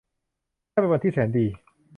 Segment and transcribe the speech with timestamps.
[0.73, 1.45] ช่างเป็นวันที่แสนดี!